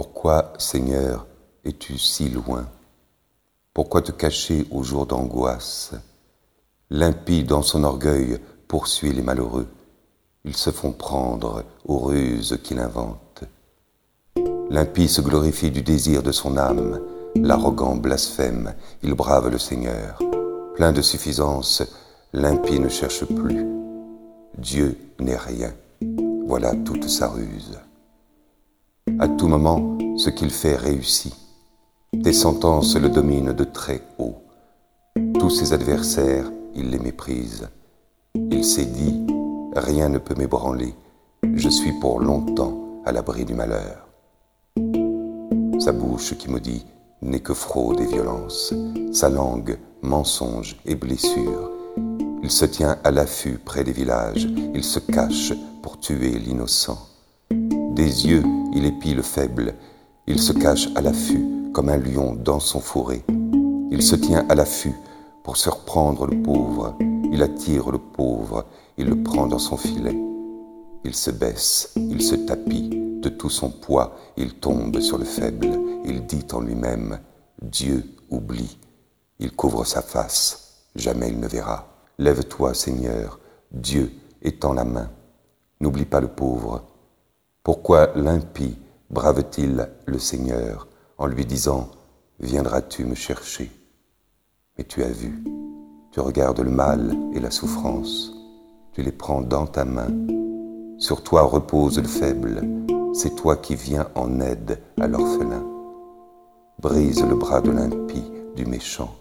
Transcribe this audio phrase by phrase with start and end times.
[0.00, 1.26] Pourquoi, Seigneur,
[1.64, 2.68] es-tu si loin?
[3.74, 5.90] Pourquoi te cacher au jour d'angoisse?
[6.88, 8.38] L'impie dans son orgueil
[8.68, 9.66] poursuit les malheureux.
[10.44, 13.42] Ils se font prendre aux ruses qu'il invente.
[14.70, 17.00] L'impie se glorifie du désir de son âme.
[17.34, 20.20] L'arrogant blasphème, il brave le Seigneur.
[20.76, 21.82] Plein de suffisance,
[22.32, 23.66] l'impie ne cherche plus.
[24.58, 25.72] Dieu n'est rien.
[26.46, 27.80] Voilà toute sa ruse.
[29.16, 31.34] À tout moment, ce qu'il fait réussit.
[32.22, 34.36] Tes sentences le dominent de très haut.
[35.38, 37.68] Tous ses adversaires, il les méprise.
[38.34, 39.26] Il s'est dit,
[39.74, 40.94] rien ne peut m'ébranler,
[41.54, 44.06] je suis pour longtemps à l'abri du malheur.
[45.80, 46.84] Sa bouche qui me dit
[47.22, 48.72] n'est que fraude et violence,
[49.12, 51.70] sa langue mensonge et blessure.
[52.42, 55.52] Il se tient à l'affût près des villages, il se cache
[55.82, 57.08] pour tuer l'innocent.
[57.98, 59.74] Des yeux, il épie le faible,
[60.28, 61.44] il se cache à l'affût
[61.74, 63.24] comme un lion dans son fourré.
[63.90, 64.94] Il se tient à l'affût
[65.42, 66.96] pour surprendre le pauvre,
[67.32, 68.66] il attire le pauvre,
[68.98, 70.16] il le prend dans son filet.
[71.02, 72.88] Il se baisse, il se tapit,
[73.20, 75.68] de tout son poids, il tombe sur le faible,
[76.04, 77.18] il dit en lui-même,
[77.60, 78.78] Dieu oublie,
[79.40, 81.88] il couvre sa face, jamais il ne verra.
[82.20, 83.40] Lève-toi, Seigneur,
[83.72, 85.10] Dieu étend la main,
[85.80, 86.84] n'oublie pas le pauvre.
[87.68, 88.78] Pourquoi l'impie
[89.10, 90.88] brave-t-il le Seigneur
[91.18, 91.90] en lui disant,
[92.40, 93.70] Viendras-tu me chercher?
[94.78, 95.44] Mais tu as vu,
[96.10, 98.32] tu regardes le mal et la souffrance,
[98.94, 100.08] tu les prends dans ta main.
[100.96, 102.62] Sur toi repose le faible,
[103.12, 105.62] c'est toi qui viens en aide à l'orphelin.
[106.80, 109.14] Brise le bras de l'impie, du méchant,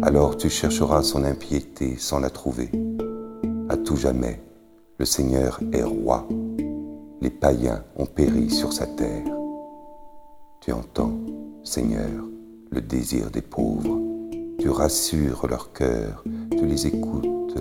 [0.00, 2.70] alors tu chercheras son impiété sans la trouver.
[3.68, 4.40] À tout jamais,
[4.96, 6.26] le Seigneur est roi.
[7.24, 9.24] Les païens ont péri sur sa terre.
[10.60, 11.18] Tu entends,
[11.62, 12.22] Seigneur,
[12.70, 13.98] le désir des pauvres.
[14.58, 17.56] Tu rassures leur cœur, tu les écoutes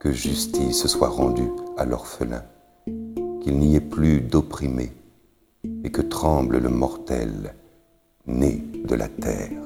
[0.00, 2.42] que justice soit rendue à l'orphelin,
[3.40, 4.92] qu'il n'y ait plus d'opprimés,
[5.84, 7.54] et que tremble le mortel
[8.26, 9.62] né de la terre.